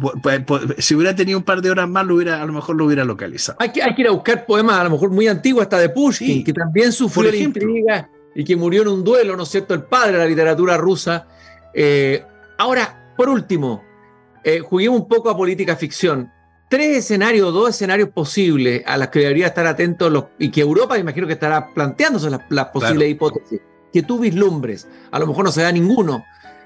[0.79, 3.05] si hubiera tenido un par de horas más, lo hubiera, a lo mejor lo hubiera
[3.05, 3.59] localizado.
[3.61, 5.91] Hay que, hay que ir a buscar poemas a lo mejor muy antiguos, hasta de
[5.91, 9.75] Pushkin, que también sufrió la intriga y que murió en un duelo, ¿no es cierto?
[9.75, 11.27] El padre de la literatura rusa.
[11.75, 12.25] Eh,
[12.57, 13.85] ahora, por último,
[14.43, 16.33] eh, juguemos un poco a política ficción.
[16.71, 20.97] Tres escenarios, dos escenarios posibles a los que debería estar atentos los, y que Europa,
[20.97, 23.61] imagino que estará planteándose las, posibles hipótesis.
[23.93, 24.89] Que tú vislumbres.
[25.11, 26.25] A lo mejor no se da ninguno.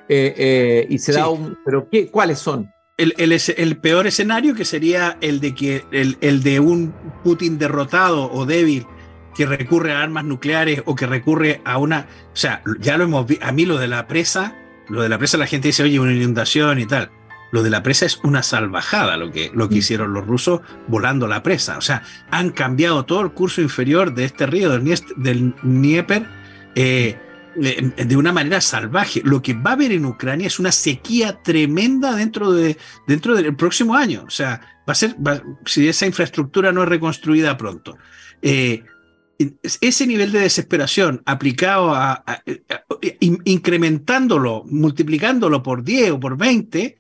[0.09, 1.59] y se da un.
[1.64, 2.73] ¿Pero qué, cuáles son?
[2.96, 3.14] El,
[3.57, 8.87] el, peor escenario que sería el de que el, de un Putin derrotado o débil
[9.35, 13.26] que recurre a armas nucleares o que recurre a una, o sea, ya lo hemos
[13.26, 14.57] visto, a mí lo de la presa,
[14.88, 17.11] lo de la presa la gente dice, oye, una inundación y tal.
[17.50, 19.78] Lo de la presa es una salvajada lo que, lo que mm.
[19.78, 21.78] hicieron los rusos volando la presa.
[21.78, 24.85] O sea, han cambiado todo el curso inferior de este río del,
[25.16, 26.26] del Dnieper.
[26.74, 27.16] Eh,
[27.56, 29.22] de una manera salvaje.
[29.24, 33.56] Lo que va a haber en Ucrania es una sequía tremenda dentro, de, dentro del
[33.56, 34.24] próximo año.
[34.26, 35.16] O sea, va a ser,
[35.66, 37.96] si esa infraestructura no es reconstruida pronto.
[38.42, 38.84] Eh,
[39.80, 42.24] ese nivel de desesperación aplicado a,
[43.20, 46.98] incrementándolo, multiplicándolo por 10 o por 20,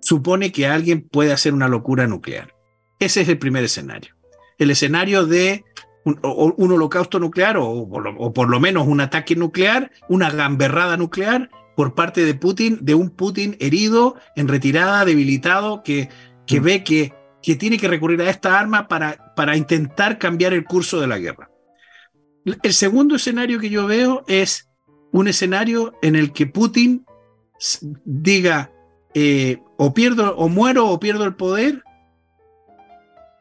[0.00, 2.54] supone que alguien puede hacer una locura nuclear.
[3.00, 4.14] Ese es el primer escenario.
[4.58, 5.64] El escenario de
[6.04, 12.24] un, holocausto nuclear o, por lo menos un ataque nuclear, una gamberrada nuclear por parte
[12.24, 16.08] de Putin, de un Putin herido, en retirada, debilitado, que,
[16.46, 16.64] que mm.
[16.64, 21.00] ve que, que tiene que recurrir a esta arma para, para intentar cambiar el curso
[21.00, 21.50] de la guerra.
[22.62, 24.68] El segundo escenario que yo veo es
[25.10, 27.06] un escenario en el que Putin
[28.04, 28.70] diga
[29.14, 31.82] eh, o pierdo o muero o pierdo el poder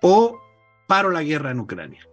[0.02, 0.40] o
[0.88, 2.08] paro la guerra en Ucrania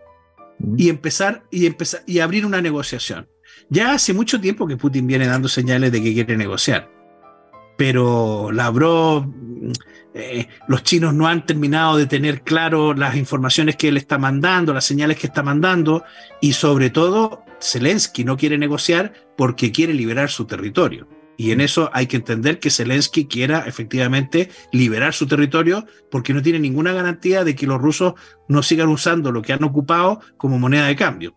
[0.76, 3.28] y empezar y empezar y abrir una negociación.
[3.68, 6.90] Ya hace mucho tiempo que Putin viene dando señales de que quiere negociar,
[7.76, 9.26] pero Lavrov,
[10.12, 14.74] eh, los chinos no han terminado de tener claro las informaciones que él está mandando,
[14.74, 16.04] las señales que está mandando,
[16.40, 21.08] y sobre todo Zelensky no quiere negociar porque quiere liberar su territorio.
[21.40, 26.42] Y en eso hay que entender que Zelensky quiera efectivamente liberar su territorio porque no
[26.42, 28.12] tiene ninguna garantía de que los rusos
[28.46, 31.34] no sigan usando lo que han ocupado como moneda de cambio.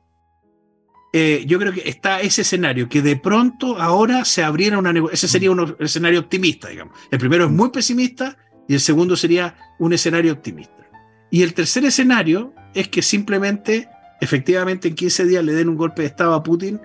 [1.13, 5.13] Eh, yo creo que está ese escenario, que de pronto ahora se abriera una negociación.
[5.13, 6.99] Ese sería un escenario optimista, digamos.
[7.09, 8.37] El primero es muy pesimista
[8.67, 10.85] y el segundo sería un escenario optimista.
[11.31, 13.87] Y el tercer escenario es que simplemente,
[14.19, 16.81] efectivamente, en 15 días le den un golpe de Estado a Putin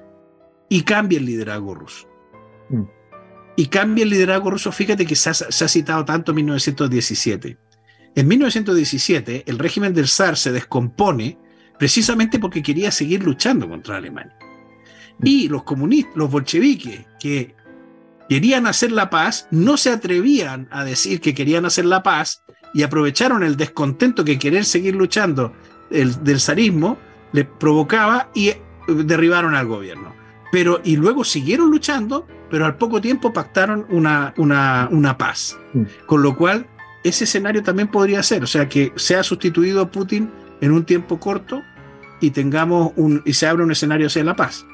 [0.69, 2.07] y cambie el liderazgo ruso.
[2.71, 2.98] Mm
[3.59, 4.71] y cambia el liderazgo ruso.
[4.71, 7.59] Fíjate que se ha, citado tanto en 1917.
[8.15, 11.37] En 1917, el régimen del zar se descompone
[11.77, 14.39] precisamente porque quería seguir luchando contra Alemania.
[15.25, 17.57] Y los comunistas, los bolcheviques, que
[18.29, 22.45] querían hacer la paz, no se atrevían a decir que querían hacer la paz
[22.75, 25.53] y aprovecharon el descontento que querer seguir luchando
[25.91, 26.97] el, del zarismo
[27.33, 28.53] les provocaba y
[28.87, 30.15] derribaron al gobierno.
[30.53, 35.59] Pero, y luego siguieron luchando pero al poco tiempo pactaron una, una, una paz.
[35.73, 35.83] Mm.
[36.07, 36.67] Con lo cual,
[37.05, 40.31] ese escenario también podría ser, o sea, que sea sustituido Putin
[40.61, 41.63] en un tiempo corto
[42.21, 44.67] y tengamos un y se abra un escenario hacia la paz.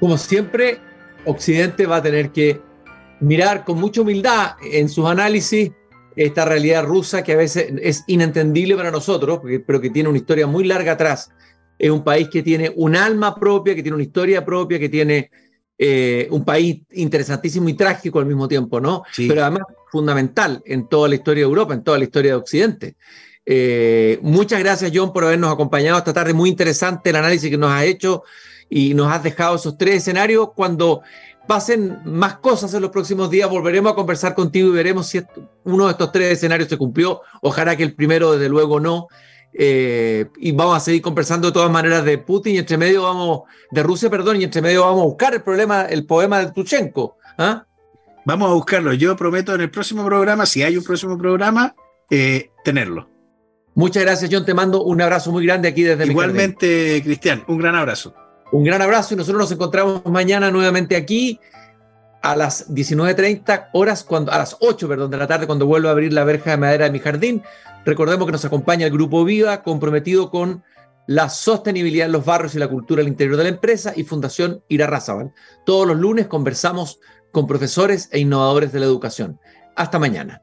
[0.00, 0.80] Como siempre,
[1.24, 2.60] Occidente va a tener que
[3.20, 5.70] mirar con mucha humildad en sus análisis
[6.16, 10.46] esta realidad rusa que a veces es inentendible para nosotros, pero que tiene una historia
[10.46, 11.30] muy larga atrás.
[11.78, 15.30] Es un país que tiene un alma propia, que tiene una historia propia, que tiene
[15.78, 19.02] eh, un país interesantísimo y trágico al mismo tiempo, ¿no?
[19.16, 22.96] Pero además fundamental en toda la historia de Europa, en toda la historia de Occidente.
[23.46, 26.32] Eh, muchas gracias, John, por habernos acompañado esta tarde.
[26.32, 28.22] Muy interesante el análisis que nos has hecho
[28.70, 30.50] y nos has dejado esos tres escenarios.
[30.54, 31.02] Cuando
[31.46, 35.20] pasen más cosas en los próximos días, volveremos a conversar contigo y veremos si
[35.64, 37.20] uno de estos tres escenarios se cumplió.
[37.42, 39.08] Ojalá que el primero, desde luego, no.
[39.56, 43.42] Eh, y vamos a seguir conversando de todas maneras de Putin y entre medio vamos,
[43.70, 47.16] de Rusia, perdón, y entre medio vamos a buscar el problema, el poema de Tuchenko.
[47.38, 47.64] ¿ah?
[48.24, 48.92] Vamos a buscarlo.
[48.94, 51.74] Yo prometo en el próximo programa, si hay un próximo programa,
[52.10, 53.08] eh, tenerlo.
[53.76, 54.44] Muchas gracias, John.
[54.44, 58.14] Te mando un abrazo muy grande aquí desde Igualmente, Cristian, un gran abrazo.
[58.52, 61.40] Un gran abrazo y nosotros nos encontramos mañana nuevamente aquí
[62.22, 65.90] a las 19.30 horas, cuando, a las 8 perdón, de la tarde, cuando vuelvo a
[65.90, 67.42] abrir la verja de madera de mi jardín.
[67.84, 70.62] Recordemos que nos acompaña el Grupo Viva, comprometido con
[71.06, 74.62] la sostenibilidad en los barrios y la cultura al interior de la empresa y Fundación
[74.68, 75.32] Irarrázaval.
[75.66, 76.98] Todos los lunes conversamos
[77.30, 79.38] con profesores e innovadores de la educación.
[79.76, 80.40] Hasta mañana.